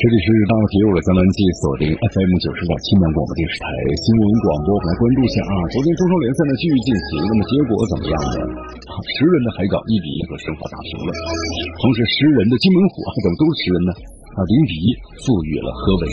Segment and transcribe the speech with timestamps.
[0.00, 3.68] 这里是大话体育，我是江南记锁定 FM 九十点七南广播电视台
[4.00, 8.36] 新闻广播，我们来关注一下啊，昨天中超联赛呢继续进行，那么结果怎么样呢？
[8.80, 11.12] 十人的海港一比一和申花打平了，
[11.84, 13.92] 同时十人的金门虎啊怎么都是十人呢？
[14.30, 14.86] 啊，零比一
[15.26, 16.04] 赋予了河北。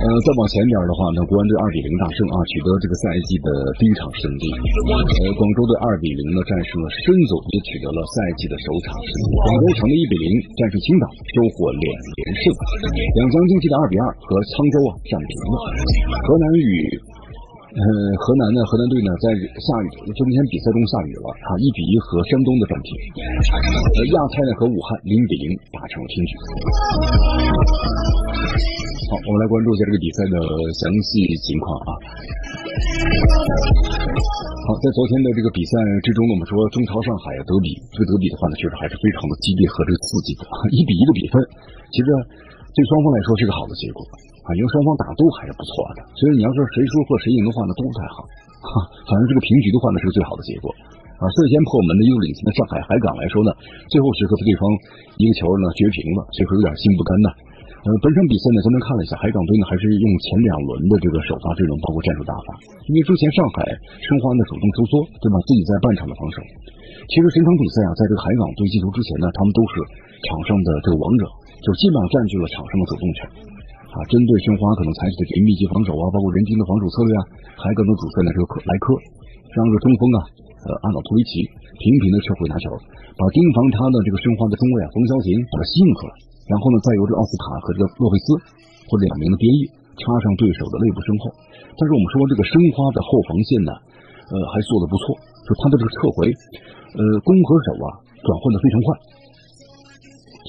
[0.00, 4.44] 呃，再往前点的话呢，国安队二比零大胜啊，取得这个赛季的第一场胜利。
[4.48, 9.36] 呃，广州队二比零呢战胜了申总，也取得了赛季的首场胜利。
[9.36, 11.04] 广州城的一比零战胜青岛，
[11.36, 12.44] 收获两连胜。
[13.20, 15.54] 两江竞技的二比二和沧州啊战平了。
[16.24, 17.09] 河南与。
[17.70, 17.86] 呃，
[18.18, 22.90] 河南呢，河南队呢在下雨，昨天比赛中下雨了啊，一比一和山东的战平。
[23.14, 26.32] 呃，亚太呢和武汉零比零打成了平局。
[29.06, 30.34] 好，我们来关注一下这个比赛的
[30.82, 31.90] 详细情况啊。
[34.66, 40.42] 好，在昨天的这个比赛之中呢，我们说中超上海德比，这个德比的话呢，确实还是非常的激烈和这个刺激的，
[40.74, 41.38] 一比一的比分，
[41.94, 42.10] 其实
[42.74, 44.00] 对双方来说是个好的结果。
[44.46, 48.24] 啊，因为双方打都还是不错的，所以你要说谁输或谁赢的话呢，都不太好。
[48.64, 48.72] 哈，
[49.04, 50.72] 反正这个平局的话呢，是个最好的结果。
[51.20, 53.52] 啊，率先破门的又领先的上海海港来说呢，
[53.92, 54.64] 最后时刻被对方
[55.20, 57.28] 一个球呢绝平了，所以说有点心不甘呐。
[57.84, 62.56] 呃，本场比赛呢，咱们看了一下，海港队呢还是用前两轮的这个首发阵容，包括战术打法。
[62.88, 63.60] 因为之前上海
[64.00, 65.36] 申花呢主动收缩，对吧？
[65.44, 66.40] 自己在半场的防守。
[67.12, 69.72] 其实整场比赛啊，在这个海港队进球之前呢，他们都是
[70.24, 71.24] 场上的这个王者，
[71.60, 73.18] 就基本上占据了场上的主动权。
[73.90, 77.22] 啊，针对申花可能采取的这些密集防守啊，包括人精的防守策略啊，
[77.58, 78.94] 还可能主帅呢这个克莱克，
[79.50, 80.18] 让这个中锋啊，
[80.62, 81.42] 呃，阿瑙托维奇
[81.82, 82.70] 频频的撤回拿球，
[83.18, 86.14] 把盯防他的这个申花的中卫啊冯潇霆把他吸引出来，
[86.46, 88.26] 然后呢，再由这奥斯卡和这个洛佩斯
[88.86, 89.66] 或者两名的边翼
[89.98, 91.34] 插上对手的内部身后。
[91.74, 93.74] 但是我们说这个申花的后防线呢，
[94.30, 96.30] 呃，还做的不错，就他的这个撤回，
[96.94, 98.86] 呃，攻和守啊转换的非常快，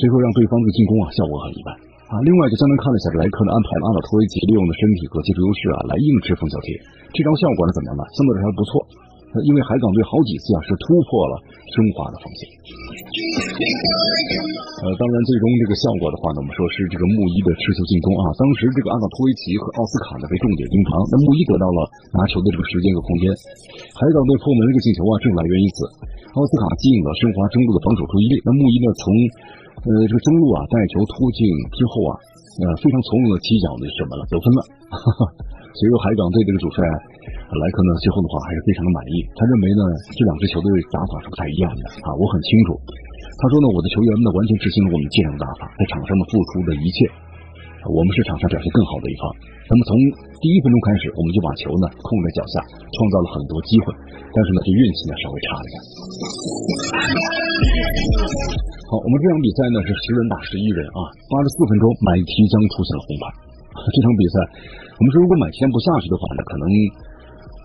[0.00, 1.68] 最后让对方的进攻啊效果很一般。
[2.08, 6.74] 啊，另外就相当看了一下莱克的安排，阿瑙托维奇利用的身体和技术优势啊，来硬吃冯小铁，
[7.14, 8.02] 这招效果呢怎么样呢？
[8.16, 8.72] 相对来说还不错。
[9.46, 11.38] 因为海港队好几次啊是突破了
[11.70, 12.50] 申花的防线。
[14.82, 23.30] 呃，当然最终这个效果的话呢，我们说是这个穆伊的持球进攻啊，当时这个阿纳托维奇和奥斯卡呢被重点盯防，那穆伊得到了拿球的这个时间和空间。
[23.94, 25.86] 海港队破门这个进球啊，正来源于此。
[26.34, 29.14] 奥斯卡吸引了申花中路的防守注意力，那穆伊呢从
[29.80, 31.40] 呃，这个中路啊，带球突进
[31.72, 32.12] 之后啊，
[32.60, 34.60] 呃，非常从容的踢脚那，什么了，得分了。
[35.72, 39.24] 所以说，海港队这个主帅莱克呢，最后的话还是非常的满意。
[39.38, 39.82] 他认为呢，
[40.12, 42.76] 这两支球队打法是不太一样的啊，我很清楚。
[43.40, 47.08] 他说呢，我的球员们呢，完全执行了我们建成打法，在场上的付出的一切，
[47.88, 49.24] 我们是场上表现更好的一方。
[49.70, 49.96] 那么从
[50.44, 53.96] 第一分钟开始，我们就把球呢控在脚下，创造了很多机会，
[54.28, 55.80] 但是呢，这运气呢稍微差了点。
[58.90, 60.98] 好，我们这场比赛呢是十人打十一人啊，
[61.30, 63.24] 八十四分钟，买提江出现了红牌。
[63.94, 64.34] 这场比赛，
[64.98, 66.66] 我们说如果买提江不下去的话呢，可能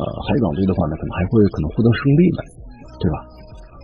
[0.00, 2.40] 呃海港队的话呢，可能还会可能获得胜利呢，
[2.96, 3.20] 对吧？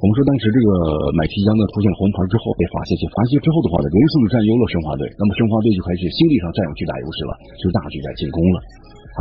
[0.00, 8.56] 我们说当时这个买提江呢出现了红牌之后被罚下去，罚下去之后的话呢，人数占优了申花队，那么申花队就开始心理上占有巨大优势了，就大举在进攻了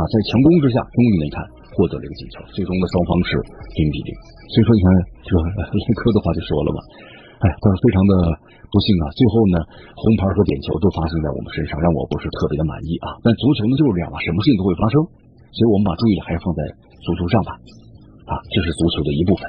[0.08, 1.44] 在强攻之下，终于你看
[1.76, 3.36] 获得了一个进球，最终的双方是
[3.76, 4.10] 零比零。
[4.56, 4.88] 所以说你看
[5.20, 6.80] 这个 雷科的话就说了嘛。
[7.36, 8.12] 哎，但是非常的
[8.72, 9.12] 不幸啊！
[9.12, 9.60] 最后呢，
[9.92, 13.12] 红牌和点球都发生在我们身上，让我不是特别的满意啊。
[13.20, 15.04] 但足球呢就是这样嘛，什么事情都会发生，
[15.52, 16.64] 所以我们把注意力还是放在
[17.04, 17.52] 足球上吧。
[18.24, 19.44] 啊，这是足球的一部分。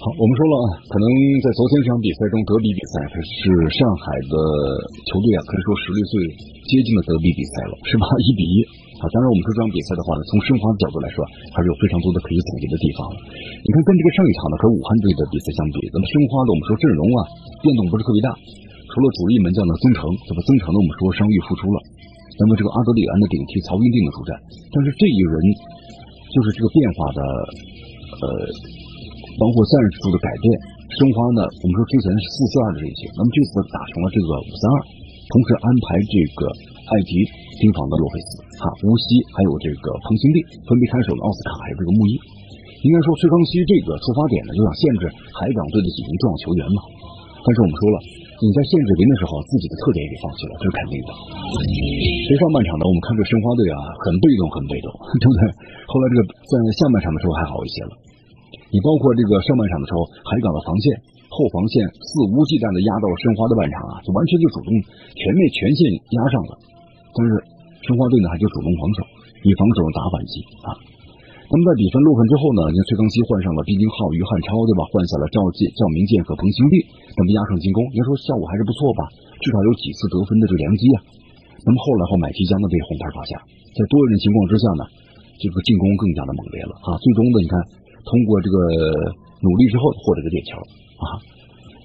[0.00, 0.54] 好，我们说了，
[0.86, 1.06] 可能
[1.42, 3.42] 在昨天这场比赛中，德比比赛是
[3.74, 4.34] 上海的
[5.10, 6.14] 球队啊，可以说实力最
[6.70, 8.06] 接近的德比比赛了，是吧？
[8.22, 8.62] 一比一。
[9.00, 11.24] 啊，当然，我们说这场比赛的话呢，从申花的角度来说，
[11.56, 13.08] 还是有非常多的可以总结的地方。
[13.64, 17.20] 你看，跟这个上一场呢和武汉队的比赛相比，那么申花的我们说阵容啊
[17.64, 18.28] 变动不是特别大，
[18.92, 21.78] 除了主力门将的曾诚，这么曾诚呢我们说伤愈复出了，
[22.36, 24.36] 那么这个阿德里安的顶替曹云定的出战，
[24.68, 25.32] 但是这一轮
[26.28, 27.20] 就是这个变化的，
[28.20, 28.24] 呃，
[29.40, 30.44] 包括战术的改变，
[31.00, 34.76] 申花呢我们说之前是四四二的阵型，那么这次打成了这个五三二，
[35.32, 36.42] 同时安排这个
[36.90, 37.22] 艾迪
[37.62, 38.42] 盯防的洛佩斯。
[38.58, 42.12] 哈，无锡还有这个彭新烈分别看守了奥斯卡还有这个穆伊，
[42.84, 45.02] 应该说崔康熙这个出发点呢，就想限制
[45.32, 46.80] 海港队的几名重要球员嘛。
[47.40, 47.96] 但是我们说了，
[48.44, 51.10] 你在限制人的时候，自己的特点也给放弃了，这是肯定的。
[52.28, 55.48] 所以上半场呢，我们看这申花队啊，很被动，很被动，对不对？
[55.88, 57.96] 后来这个在下半场的时候还好一些了。
[58.68, 60.92] 你包括这个上半场的时候，海港的防线、
[61.32, 64.70] 后防线肆无忌惮的压到了申花的半场啊，就完全就主动
[65.16, 65.80] 全面全线
[66.12, 66.52] 压上了。
[67.14, 67.30] 但是
[67.86, 68.98] 申花队呢，还就主动防守，
[69.42, 70.34] 以防守打反击
[70.64, 70.70] 啊。
[71.50, 74.86] 那么在比分落后之后呢，崔康熙换上了毕金浩、于汉超，对吧？
[74.94, 76.86] 换下了赵建、赵明剑和彭兴弟，
[77.18, 79.10] 那么压上进攻，应该说效果还是不错吧？
[79.42, 80.98] 至少有几次得分的这个良机啊。
[81.66, 83.36] 那么后来后买提江呢被红牌罚下，
[83.74, 84.86] 在多人情况之下呢，
[85.42, 86.94] 这个进攻更加的猛烈了啊！
[87.02, 87.58] 最终呢，你看
[88.06, 88.56] 通过这个
[89.42, 90.54] 努力之后获得个点球
[91.02, 91.18] 啊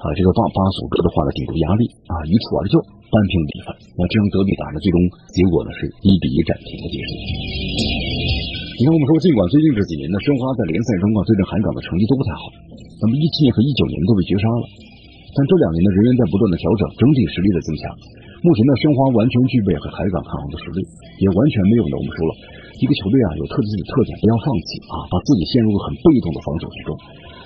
[0.05, 2.77] 啊，这个巴巴索哥的话呢顶住压力啊，一蹴而就
[3.09, 3.73] 扳平比分。
[3.97, 5.01] 那这场德比打的最终
[5.33, 7.09] 结果呢是一比一战平的结束。
[8.77, 12.53] 你看，我们说，尽管最近这几年呢，申花在联赛中啊对阵海港的成绩都不太好，
[13.01, 14.65] 那么一七年和一九年都被绝杀了，
[15.33, 17.89] 但这两年呢，人员在不断的调整，整体实力的增强。
[18.45, 20.85] 目前呢，申花完全具备和海港抗衡的实力，
[21.23, 21.97] 也完全没有呢。
[21.97, 22.31] 我们说了，
[22.77, 26.91] 一个球队啊有特自己的特点，不要放弃啊，把自己陷入很被动的防守之中。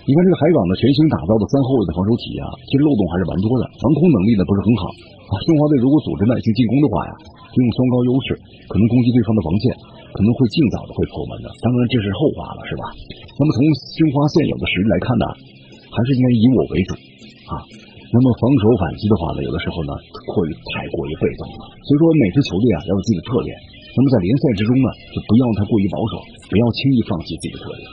[0.09, 4.89] 你看这个海港的全新打造的三后卫的防守体啊，其实漏洞还是蛮多的，防空能力呢不是很好
[5.29, 5.37] 啊。
[5.45, 7.13] 申花队如果组织耐心进攻的话呀，
[7.53, 8.33] 用双高优势，
[8.73, 9.69] 可能攻击对方的防线。
[10.09, 12.89] 可能会尽早的会破门的，当然这是后话了，是吧？
[13.37, 13.61] 那么从
[13.93, 15.25] 申花现有的实力来看呢，
[15.93, 16.97] 还是应该以我为主
[17.45, 17.61] 啊。
[18.09, 19.93] 那么防守反击的话呢，有的时候呢
[20.33, 21.69] 过于太过于被动了。
[21.85, 23.53] 所以说每支球队啊要有自己的特点。
[23.93, 26.17] 那么在联赛之中呢，就不要太过于保守，
[26.49, 27.85] 不要轻易放弃自己的特点。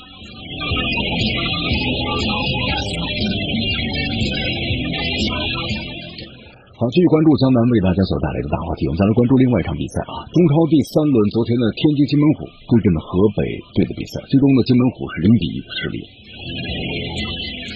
[6.76, 8.84] 好，继续关注江南为大家所带来的大话题。
[8.84, 13.40] 我们再来关注另外一场比赛啊，中超第三轮，昨天的天津津门虎对阵了河北
[13.73, 15.96] 队的比赛，最终呢，津门虎是零比一失利。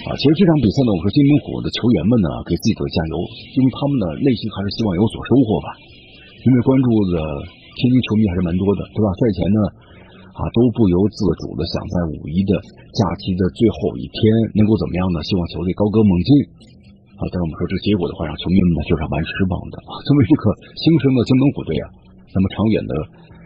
[0.05, 3.17] 啊，其实这场比赛呢，我说津门虎的球员们呢，给自己队加油，
[3.57, 5.73] 因为他们呢内心还是希望有所收获吧。
[6.45, 7.17] 因为关注的
[7.81, 9.09] 天津球迷还是蛮多的，对吧？
[9.17, 9.59] 赛前呢，
[10.37, 12.53] 啊，都不由自主的想在五一的
[12.93, 14.21] 假期的最后一天
[14.61, 15.17] 能够怎么样呢？
[15.25, 16.69] 希望球队高歌猛进。
[17.21, 19.93] 啊，但是我们说这个结果的话，让球迷们呢就是蛮失望的啊。
[20.09, 21.85] 作为这个新生的京门虎队啊，
[22.33, 22.93] 那么长远的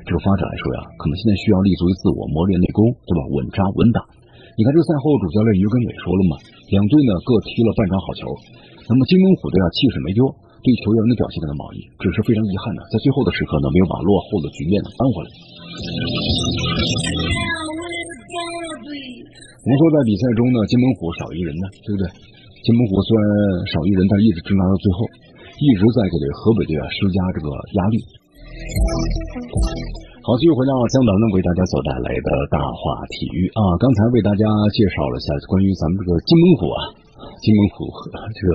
[0.08, 3.20] 这个发展来说呀，可能现在需要立足于自我，磨练内功，对吧？
[3.36, 4.00] 稳扎稳打。
[4.56, 6.40] 你看这个赛后主教练于根伟说了嘛，
[6.72, 8.32] 两队呢各踢了半场好球，
[8.88, 10.24] 那么京门虎队啊气势没丢，
[10.64, 15.28] 对球员的表现感到满意，只是非常遗憾呢，在最后的时刻呢没有把落后的局面呢扳回来。
[19.60, 22.08] 我们说在比赛中呢，金门虎少一人呢，对不对？
[22.66, 23.26] 金门虎虽然
[23.70, 25.06] 少一人，但一直挣扎到最后，
[25.62, 27.48] 一直在给这河北队啊施加这个
[27.78, 28.02] 压力。
[30.26, 36.80] 好，继续回到江南呢，为大家所带来的大话体育啊，刚才为大家介绍了一下关于咱们这个金门虎啊，
[37.46, 38.54] 金门虎和这个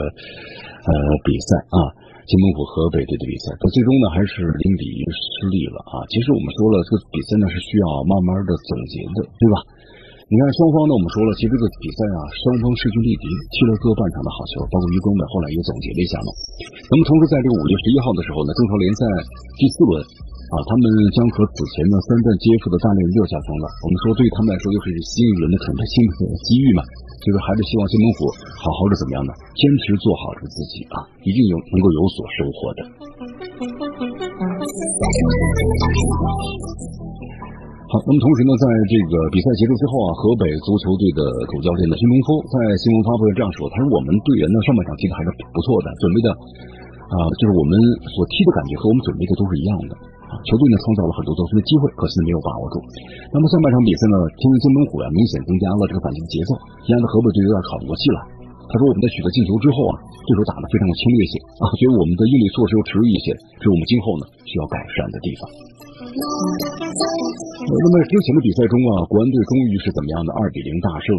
[0.91, 0.93] 呃
[1.23, 1.95] 比赛啊，
[2.27, 6.03] 金门虎河北队的比赛，它最终呢还是零比一失利了啊。
[6.11, 9.63] 其实我们说了，这个比赛呢是需要慢慢的总结的，对吧？
[10.31, 16.31] 你看双方呢，我们说了，其实这个比赛啊，双方势均力敌，踢了各半场的好球，包括于公呢，后来也总结了一下嘛。
[16.87, 19.03] 那么同时在这个五月十一号的时候呢，中超联赛
[19.59, 19.99] 第四轮
[20.55, 20.87] 啊，他们
[21.19, 23.67] 将和此前呢三战皆负的大连又下床了。
[23.83, 26.87] 我们说对他们来说，又是新一轮的准备，新的机遇嘛。
[27.21, 28.33] 就是还是希望金门虎
[28.65, 29.35] 好好的怎么样呢？
[29.59, 32.87] 坚持做好这自己啊，一定有能够有所收获的。
[38.07, 41.21] 那么同时呢，在这个比赛结束之后啊，河北足球队的
[41.53, 46.29] 主教练呢，新东夫在新闻发布会上这样说，他说我们队员呢上半场踢的还是不错的，准备的
[47.13, 47.77] 啊，就是我们
[48.09, 49.93] 所踢的感觉和我们准备的都是一样的
[50.31, 50.33] 啊。
[50.49, 52.81] 球队呢创造了很多得分的机会，可惜没有把握住。
[53.35, 56.57] 那么上半场比赛呢，天津津门虎呀明显增加了这个反击的节奏，
[56.89, 58.19] 压得河北队有点喘不过气来。
[58.71, 59.93] 他说我们在取得进球之后啊，
[60.25, 65.43] 对手打得非常的侵略性啊，所以我们的应对措施又迟疑一些，这是我们今后呢需要改善的地方。
[66.11, 70.35] 那么之前的比赛中啊，国安队终于是怎么样的？
[70.43, 71.15] 二比零大胜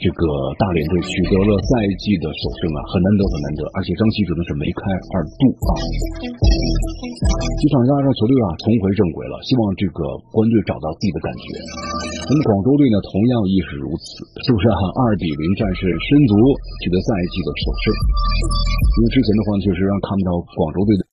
[0.00, 0.24] 这个
[0.56, 3.68] 大连队，取得了赛季的首胜啊，很难得很难得。
[3.76, 5.70] 而且张稀哲呢是梅开二度啊。
[7.60, 10.00] 几场下让球队啊重回正轨了，希望这个
[10.32, 11.52] 国安队找到自己的感觉。
[12.24, 14.80] 那么广州队呢同样亦是如此，是不是啊？
[14.96, 16.32] 二比零战胜申足，
[16.80, 17.84] 取得赛季的首胜。
[18.96, 21.04] 因为之前的话就是让看到广州队的。